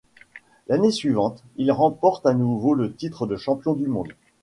[0.67, 4.13] L'année suivante, ils remportent à nouveau le titre de champions du monde.